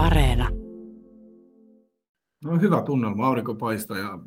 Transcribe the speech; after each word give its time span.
Areena. 0.00 0.48
No 2.44 2.58
hyvä 2.60 2.82
tunnelma, 2.82 3.26
aurinko 3.26 3.54
paistaa 3.54 3.98
ja 3.98 4.18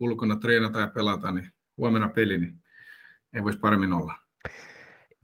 ulkona 0.00 0.36
treenata 0.36 0.80
ja 0.80 0.86
pelata, 0.86 1.32
niin 1.32 1.52
huomenna 1.76 2.08
peli, 2.08 2.38
niin 2.38 2.54
ei 3.34 3.44
voisi 3.44 3.58
paremmin 3.58 3.92
olla. 3.92 4.14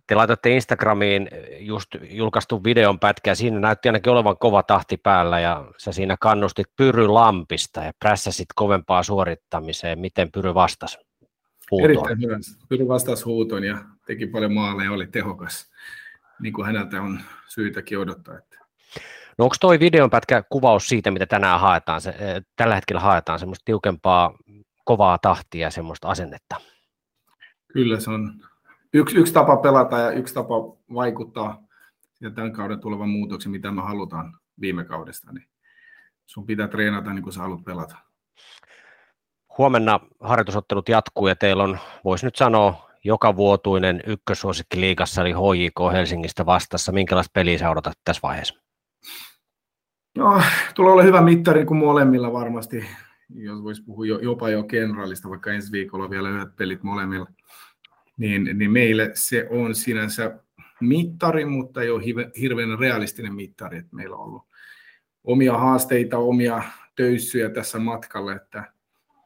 Te 0.06 0.14
laitatte 0.14 0.50
Instagramiin 0.50 1.28
just 1.58 1.88
julkaistu 2.10 2.64
videon 2.64 2.98
pätkä 2.98 3.30
ja 3.30 3.34
siinä 3.34 3.60
näytti 3.60 3.88
ainakin 3.88 4.12
olevan 4.12 4.38
kova 4.38 4.62
tahti 4.62 4.96
päällä 4.96 5.40
ja 5.40 5.72
sä 5.78 5.92
siinä 5.92 6.16
kannustit 6.20 6.66
Pyry 6.76 7.06
Lampista 7.06 7.80
ja 7.80 7.92
prässäsit 7.98 8.48
kovempaa 8.54 9.02
suorittamiseen. 9.02 9.98
Miten 9.98 10.32
Pyry 10.32 10.54
vastasi 10.54 10.98
huutoon? 11.70 11.90
Erittäin 11.90 12.20
hyvä. 12.22 12.36
Pyry 12.68 12.88
vastasi 12.88 13.24
huutoon 13.24 13.64
ja 13.64 13.84
teki 14.06 14.26
paljon 14.26 14.52
maaleja 14.52 14.88
ja 14.88 14.94
oli 14.94 15.06
tehokas, 15.06 15.70
niin 16.40 16.52
kuin 16.52 16.66
häneltä 16.66 17.02
on 17.02 17.20
syytäkin 17.48 17.98
odottaa. 17.98 18.38
Että 18.38 18.63
No 19.38 19.44
onko 19.44 19.56
toi 19.60 19.80
videon 19.80 20.10
pätkä 20.10 20.42
kuvaus 20.48 20.88
siitä, 20.88 21.10
mitä 21.10 21.26
tänään 21.26 21.60
haetaan, 21.60 22.00
se, 22.00 22.10
eh, 22.10 22.42
tällä 22.56 22.74
hetkellä 22.74 23.00
haetaan, 23.00 23.38
semmoista 23.38 23.64
tiukempaa, 23.64 24.34
kovaa 24.84 25.18
tahtia 25.18 25.66
ja 25.66 25.70
semmoista 25.70 26.08
asennetta? 26.08 26.56
Kyllä 27.72 28.00
se 28.00 28.10
on 28.10 28.40
yksi, 28.92 29.16
yksi 29.16 29.32
tapa 29.32 29.56
pelata 29.56 29.98
ja 29.98 30.10
yksi 30.10 30.34
tapa 30.34 30.54
vaikuttaa 30.94 31.62
ja 32.20 32.30
tämän 32.30 32.52
kauden 32.52 32.80
tulevan 32.80 33.08
muutoksen, 33.08 33.52
mitä 33.52 33.70
me 33.70 33.82
halutaan 33.82 34.38
viime 34.60 34.84
kaudesta, 34.84 35.32
niin 35.32 35.48
sun 36.26 36.46
pitää 36.46 36.68
treenata 36.68 37.12
niin 37.12 37.22
kuin 37.22 37.32
sä 37.32 37.40
haluat 37.40 37.64
pelata. 37.64 37.96
Huomenna 39.58 40.00
harjoitusottelut 40.20 40.88
jatkuu 40.88 41.28
ja 41.28 41.36
teillä 41.36 41.62
on, 41.62 41.78
voisi 42.04 42.26
nyt 42.26 42.36
sanoa, 42.36 42.90
joka 43.04 43.36
vuotuinen 43.36 44.00
ykkösuosikki 44.06 44.80
liigassa, 44.80 45.20
eli 45.20 45.32
HJK 45.32 45.92
Helsingistä 45.92 46.46
vastassa. 46.46 46.92
Minkälaista 46.92 47.30
peliä 47.34 47.58
sä 47.58 47.70
odotat 47.70 47.98
tässä 48.04 48.20
vaiheessa? 48.22 48.63
No, 50.18 50.42
tulee 50.74 50.92
olla 50.92 51.02
hyvä 51.02 51.20
mittari 51.20 51.64
kuin 51.64 51.78
molemmilla 51.78 52.32
varmasti, 52.32 52.84
jos 53.34 53.62
voisi 53.62 53.82
puhua 53.82 54.06
jopa 54.06 54.50
jo 54.50 54.62
kenraalista, 54.62 55.30
vaikka 55.30 55.52
ensi 55.52 55.72
viikolla 55.72 56.10
vielä 56.10 56.30
yhdet 56.30 56.56
pelit 56.56 56.82
molemmilla. 56.82 57.26
Niin, 58.16 58.58
niin 58.58 58.70
meille 58.70 59.10
se 59.14 59.48
on 59.50 59.74
sinänsä 59.74 60.38
mittari, 60.80 61.44
mutta 61.44 61.82
ei 61.82 61.90
ole 61.90 62.30
hirveän 62.40 62.78
realistinen 62.78 63.34
mittari. 63.34 63.78
Että 63.78 63.96
meillä 63.96 64.16
on 64.16 64.24
ollut 64.24 64.42
omia 65.24 65.58
haasteita, 65.58 66.18
omia 66.18 66.62
töyssyjä 66.96 67.50
tässä 67.50 67.78
matkalla, 67.78 68.32
että 68.32 68.72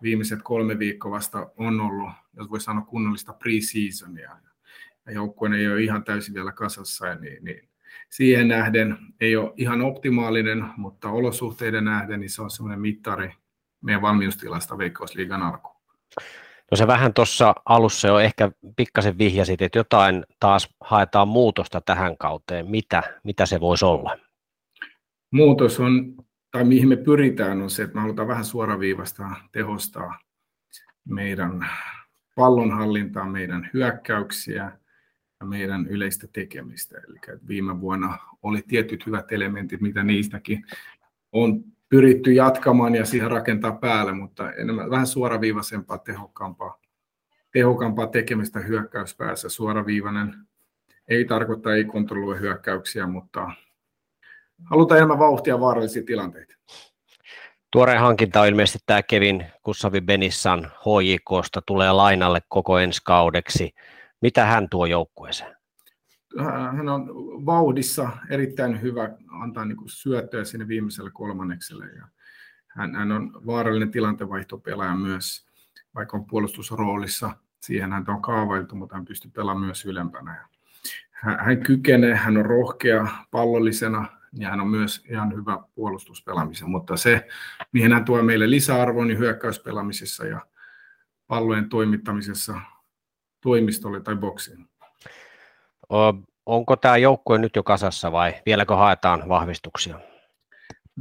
viimeiset 0.03 0.41
kolme 0.43 0.79
viikkoa 0.79 1.11
vasta 1.11 1.51
on 1.57 1.81
ollut, 1.81 2.11
jos 2.37 2.51
voi 2.51 2.61
sanoa 2.61 2.85
kunnollista 2.85 3.33
pre-seasonia. 3.33 4.37
Ja 5.07 5.13
joukkueen 5.13 5.55
ei 5.55 5.69
ole 5.69 5.83
ihan 5.83 6.05
täysin 6.05 6.35
vielä 6.35 6.53
kasassa, 6.53 7.15
niin, 7.15 7.45
niin 7.45 7.68
siihen 8.11 8.49
nähden 8.49 8.99
ei 9.21 9.37
ole 9.37 9.53
ihan 9.57 9.81
optimaalinen, 9.81 10.65
mutta 10.77 11.11
olosuhteiden 11.11 11.85
nähden 11.85 12.21
niin 12.21 12.31
se 12.31 12.43
on 12.43 12.51
semmoinen 12.51 12.81
mittari 12.81 13.33
meidän 13.81 14.03
valmiustilasta 14.03 14.79
Veikkausliigan 14.79 15.43
alkuun. 15.43 15.77
No 16.71 16.77
se 16.77 16.87
vähän 16.87 17.15
tuossa 17.15 17.55
alussa 17.65 18.09
jo 18.09 18.19
ehkä 18.19 18.51
pikkasen 18.77 19.19
vihjasit, 19.19 19.63
että 19.63 19.79
jotain 19.79 20.25
taas 20.41 20.75
haetaan 20.81 21.29
muutosta 21.29 21.81
tähän 21.81 22.17
kauteen. 22.19 22.71
Mitä, 22.71 23.03
mitä 23.25 23.47
se 23.47 23.61
voisi 23.61 23.85
olla? 23.85 24.19
Muutos 25.31 25.81
on, 25.81 26.15
tai 26.51 26.65
mihin 26.65 26.89
me 26.89 26.97
pyritään, 26.97 27.63
on 27.63 27.71
se, 27.71 27.83
että 27.83 27.95
me 27.95 28.01
halutaan 28.01 28.29
vähän 28.29 28.45
suoraviivasta 28.45 29.25
tehostaa 29.53 30.19
meidän 31.05 31.67
pallonhallintaa, 32.35 33.27
meidän 33.27 33.71
hyökkäyksiä, 33.75 34.78
meidän 35.45 35.87
yleistä 35.87 36.27
tekemistä. 36.33 36.99
Eli 37.09 37.39
viime 37.49 37.81
vuonna 37.81 38.19
oli 38.43 38.63
tietyt 38.69 39.07
hyvät 39.07 39.33
elementit, 39.33 39.81
mitä 39.81 40.05
niistäkin 40.05 40.67
on 41.33 41.65
pyritty 41.89 42.33
jatkamaan 42.33 42.95
ja 42.95 43.05
siihen 43.05 43.31
rakentaa 43.31 43.73
päälle, 43.73 44.13
mutta 44.13 44.53
enemmän 44.53 44.91
vähän 44.91 45.07
suoraviivaisempaa, 45.07 45.99
tehokkaampaa, 45.99 46.81
tehokkaampaa 47.53 48.07
tekemistä 48.07 48.61
hyökkäyspäässä. 48.61 49.49
Suoraviivainen 49.49 50.35
ei 51.09 51.25
tarkoita 51.25 51.75
ei 51.75 51.85
kontrolloi 51.85 52.41
hyökkäyksiä, 52.41 53.07
mutta 53.07 53.51
halutaan 54.65 54.99
enemmän 54.99 55.19
vauhtia 55.19 55.61
vaarallisia 55.61 56.03
tilanteita. 56.03 56.55
Tuoreen 57.73 58.01
hankinta 58.01 58.41
on 58.41 58.49
ilmeisesti 58.49 58.79
tämä 58.87 59.03
Kevin 59.03 59.47
Kussavi 59.63 60.01
Benissan 60.01 60.65
HJKsta, 60.65 61.63
tulee 61.67 61.93
lainalle 61.93 62.41
koko 62.49 62.79
ensi 62.79 63.01
kaudeksi. 63.05 63.75
Mitä 64.23 64.47
hän 64.47 64.69
tuo 64.69 64.87
joukkueeseen? 64.87 65.57
Hän 66.77 66.89
on 66.89 67.07
vauhdissa 67.47 68.11
erittäin 68.31 68.83
hyvä 68.83 69.09
antaa 69.31 69.65
niin 69.65 69.77
kuin 69.77 69.89
syöttöä 69.89 70.45
sinne 70.45 70.69
viimeiselle 70.69 71.11
kolmannekselle. 71.11 71.87
Ja 71.87 72.09
hän, 72.69 72.95
hän 72.95 73.13
on 73.13 73.33
vaarallinen 73.47 73.91
tilanteenvaihtopelaaja 73.91 74.95
myös, 74.95 75.47
vaikka 75.95 76.17
on 76.17 76.25
puolustusroolissa. 76.25 77.31
Siihen 77.61 77.93
hän 77.93 78.05
on 78.09 78.23
kaavailtu, 78.23 78.75
mutta 78.75 78.97
hän 78.97 79.05
pystyy 79.05 79.31
pelaamaan 79.31 79.67
myös 79.67 79.85
ylempänä. 79.85 80.49
Hän, 81.11 81.39
hän 81.41 81.61
kykenee, 81.61 82.15
hän 82.15 82.37
on 82.37 82.47
rohkea 82.47 83.07
pallollisena 83.31 84.07
ja 84.33 84.51
hän 84.51 84.61
on 84.61 84.69
myös 84.69 85.05
ihan 85.11 85.35
hyvä 85.37 85.59
puolustuspelaamisen, 85.75 86.71
mutta 86.71 86.97
se, 86.97 87.29
mihin 87.73 87.93
hän 87.93 88.05
tuo 88.05 88.23
meille 88.23 88.51
lisäarvoa, 88.51 89.05
niin 89.05 89.19
hyökkäyspelaamisessa 89.19 90.27
ja 90.27 90.41
pallojen 91.27 91.69
toimittamisessa 91.69 92.61
toimistolle 93.43 94.01
tai 94.01 94.17
boksiin. 94.17 94.69
Onko 96.47 96.77
tämä 96.77 96.97
joukkue 96.97 97.39
nyt 97.39 97.57
jo 97.57 97.63
kasassa 97.63 98.13
vai 98.13 98.35
vieläkö 98.47 98.77
haetaan 98.77 99.29
vahvistuksia? 99.29 100.01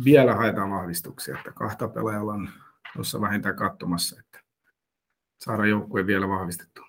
Vielä 0.06 0.36
haetaan 0.36 0.72
vahvistuksia, 0.72 1.38
että 1.38 1.52
kahta 1.52 1.88
pelaajalla 1.88 2.34
on 2.34 2.50
tuossa 2.96 3.22
vähintään 3.22 3.56
katsomassa, 3.56 4.20
että 4.20 4.40
saadaan 5.40 5.70
joukkue 5.70 6.08
vielä 6.08 6.28
vahvistettu. 6.28 6.82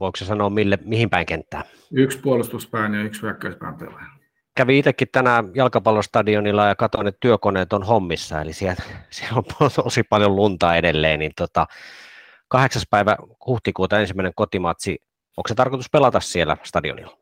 Voiko 0.00 0.16
se 0.16 0.24
sanoa 0.24 0.50
mille, 0.50 0.78
mihin 0.84 1.10
päin 1.10 1.26
kenttää? 1.26 1.64
Yksi 1.92 2.18
puolustuspään 2.18 2.94
ja 2.94 3.02
yksi 3.02 3.22
hyökkäyspään 3.22 3.76
pelaaja. 3.76 4.06
Kävi 4.54 4.78
itsekin 4.78 5.08
tänään 5.12 5.50
jalkapallostadionilla 5.54 6.66
ja 6.66 6.74
katsoin, 6.74 7.06
että 7.06 7.18
työkoneet 7.20 7.72
on 7.72 7.82
hommissa, 7.82 8.40
eli 8.40 8.52
siellä, 8.52 8.82
siellä 9.10 9.36
on 9.36 9.70
tosi 9.84 10.02
paljon 10.02 10.36
lunta 10.36 10.76
edelleen, 10.76 11.18
niin 11.18 11.32
tota, 11.36 11.66
kahdeksas 12.48 12.86
päivä 12.90 13.16
huhtikuuta 13.46 14.00
ensimmäinen 14.00 14.32
kotimatsi. 14.36 14.98
Onko 15.36 15.48
se 15.48 15.54
tarkoitus 15.54 15.90
pelata 15.90 16.20
siellä 16.20 16.56
stadionilla? 16.62 17.18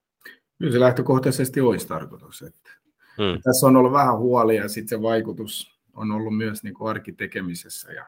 Kyllä 0.59 0.73
se 0.73 0.81
lähtökohtaisesti 0.81 1.61
olisi 1.61 1.89
tarkoitus. 1.89 2.43
Että 2.43 2.71
hmm. 3.19 3.41
Tässä 3.43 3.67
on 3.67 3.77
ollut 3.77 3.93
vähän 3.93 4.19
huolia 4.19 4.63
ja 4.63 4.69
sitten 4.69 4.89
se 4.89 5.03
vaikutus 5.03 5.81
on 5.95 6.13
ollut 6.13 6.37
myös 6.37 6.63
niin 6.63 6.75
kuin 6.75 6.91
arkitekemisessä 6.91 7.93
ja, 7.93 8.07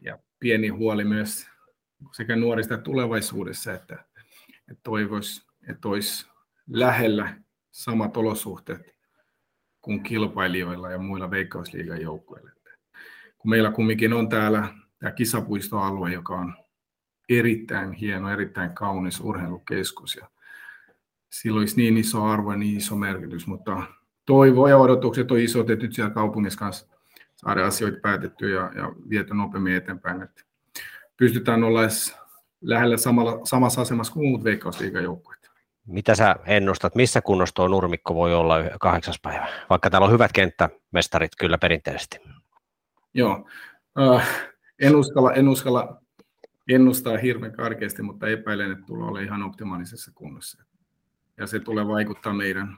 ja 0.00 0.18
pieni 0.38 0.68
huoli 0.68 1.04
myös 1.04 1.46
sekä 2.12 2.36
nuorista 2.36 2.78
tulevaisuudessa, 2.78 3.72
että, 3.72 4.04
että 4.70 4.80
toivoisi, 4.82 5.46
että 5.68 5.88
olisi 5.88 6.26
lähellä 6.70 7.36
samat 7.70 8.16
olosuhteet 8.16 8.94
kuin 9.80 10.02
kilpailijoilla 10.02 10.90
ja 10.90 10.98
muilla 10.98 11.30
veikkausliigan 11.30 12.00
joukkueilla. 12.00 12.50
Kun 13.38 13.50
meillä 13.50 13.70
kumminkin 13.70 14.12
on 14.12 14.28
täällä 14.28 14.68
tämä 15.00 15.12
kisapuistoalue, 15.12 16.12
joka 16.12 16.34
on 16.34 16.54
erittäin 17.28 17.92
hieno, 17.92 18.30
erittäin 18.30 18.70
kaunis 18.70 19.20
urheilukeskus. 19.20 20.16
Ja 20.16 20.28
sillä 21.32 21.58
olisi 21.58 21.76
niin 21.76 21.96
iso 21.96 22.24
arvo 22.24 22.52
ja 22.52 22.58
niin 22.58 22.76
iso 22.76 22.96
merkitys, 22.96 23.46
mutta 23.46 23.82
toivo 24.26 24.68
ja 24.68 24.76
odotukset 24.76 25.30
on 25.30 25.38
isot, 25.38 25.70
että 25.70 25.84
nyt 25.84 25.94
siellä 25.94 26.14
kaupungissa 26.14 26.58
kanssa 26.58 26.86
saada 27.36 27.66
asioita 27.66 27.98
päätettyä 28.02 28.48
ja, 28.48 28.72
ja 28.82 28.92
viety 29.10 29.34
nopeammin 29.34 29.76
eteenpäin. 29.76 30.22
Että 30.22 30.42
pystytään 31.16 31.64
olla 31.64 31.82
edes 31.82 32.16
lähellä 32.60 32.96
samalla, 32.96 33.40
samassa 33.44 33.80
asemassa 33.80 34.12
kuin 34.12 34.28
muut 34.28 34.44
veikkausliigajoukkueet. 34.44 35.50
Mitä 35.86 36.14
sä 36.14 36.36
ennustat, 36.46 36.94
missä 36.94 37.20
kunnossa 37.20 37.54
tuo 37.54 37.68
nurmikko 37.68 38.14
voi 38.14 38.34
olla 38.34 38.54
kahdeksas 38.80 39.20
päivä, 39.22 39.48
vaikka 39.70 39.90
täällä 39.90 40.06
on 40.06 40.12
hyvät 40.12 40.32
kenttämestarit 40.32 41.32
kyllä 41.38 41.58
perinteisesti? 41.58 42.18
Joo, 43.14 43.48
äh, 44.00 44.28
en 44.80 44.96
uskalla, 44.96 45.32
en 45.32 45.48
uskalla 45.48 46.02
ennustaa 46.68 47.18
hirveän 47.18 47.52
karkeasti, 47.52 48.02
mutta 48.02 48.28
epäilen, 48.28 48.72
että 48.72 48.84
tulee 48.86 49.08
olla 49.08 49.20
ihan 49.20 49.42
optimaalisessa 49.42 50.12
kunnossa. 50.14 50.64
Ja 51.36 51.46
se 51.46 51.60
tulee 51.60 51.86
vaikuttaa 51.86 52.32
meidän, 52.32 52.76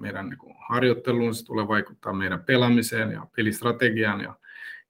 meidän 0.00 0.28
niin 0.28 0.54
harjoitteluun, 0.68 1.34
se 1.34 1.44
tulee 1.44 1.68
vaikuttaa 1.68 2.12
meidän 2.12 2.44
pelaamiseen 2.44 3.12
ja 3.12 3.26
pelistrategiaan, 3.36 4.20
ja, 4.20 4.36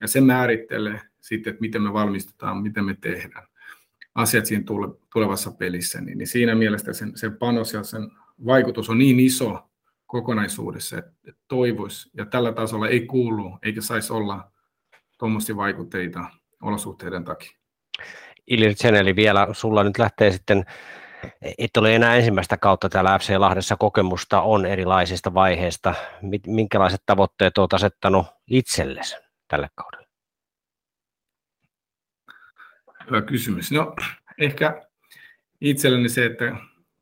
ja 0.01 0.07
se 0.07 0.21
määrittelee 0.21 1.01
sitten, 1.19 1.51
että 1.51 1.61
miten 1.61 1.81
me 1.81 1.93
valmistutaan, 1.93 2.57
miten 2.57 2.85
me 2.85 2.97
tehdään 3.01 3.47
asiat 4.15 4.45
siinä 4.45 4.63
tulevassa 5.13 5.51
pelissä. 5.51 6.01
Niin, 6.01 6.17
niin 6.17 6.27
siinä 6.27 6.55
mielessä 6.55 6.93
sen, 6.93 7.17
sen 7.17 7.37
panos 7.37 7.73
ja 7.73 7.83
sen 7.83 8.11
vaikutus 8.45 8.89
on 8.89 8.97
niin 8.97 9.19
iso 9.19 9.69
kokonaisuudessa, 10.05 10.97
että 10.97 11.11
toivoisi, 11.47 12.09
ja 12.13 12.25
tällä 12.25 12.53
tasolla 12.53 12.87
ei 12.87 13.05
kuulu 13.05 13.57
eikä 13.63 13.81
saisi 13.81 14.13
olla 14.13 14.51
tuommoisia 15.17 15.55
vaikutteita 15.55 16.29
olosuhteiden 16.61 17.23
takia. 17.23 17.51
Ilirtsen, 18.47 18.95
eli 18.95 19.15
vielä 19.15 19.47
sulla 19.51 19.83
nyt 19.83 19.97
lähtee 19.97 20.31
sitten 20.31 20.65
et 21.57 21.77
ole 21.77 21.95
enää 21.95 22.15
ensimmäistä 22.15 22.57
kautta 22.57 22.89
täällä 22.89 23.19
FC 23.19 23.35
Lahdessa 23.37 23.75
kokemusta 23.75 24.41
on 24.41 24.65
erilaisista 24.65 25.33
vaiheista. 25.33 25.93
Minkälaiset 26.47 27.01
tavoitteet 27.05 27.57
olet 27.57 27.73
asettanut 27.73 28.27
itsellesi 28.47 29.15
tälle 29.47 29.69
kaudelle? 29.75 30.07
Hyvä 33.05 33.21
kysymys. 33.21 33.71
No 33.71 33.95
ehkä 34.37 34.81
itselleni 35.61 36.09
se, 36.09 36.25
että 36.25 36.55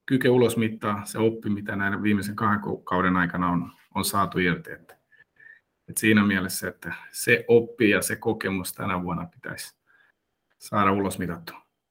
kyke 0.06 0.30
ulos 0.30 0.58
mittaa 0.58 1.06
se 1.06 1.20
oppi, 1.20 1.50
mitä 1.50 1.76
näiden 1.76 2.04
viimeisen 2.04 2.36
kahden 2.36 2.60
kauden 2.84 3.18
aikana 3.18 3.50
on, 3.50 3.72
on 3.96 4.06
saatu 4.06 4.40
irti. 4.40 4.72
Että, 4.72 4.99
että 5.90 6.00
siinä 6.00 6.26
mielessä, 6.26 6.68
että 6.68 6.94
se 7.12 7.46
oppi 7.48 7.90
ja 7.90 8.02
se 8.02 8.16
kokemus 8.16 8.74
tänä 8.74 9.04
vuonna 9.04 9.26
pitäisi 9.26 9.76
saada 10.60 10.92
ulos 10.92 11.20
mitattua. 11.20 11.69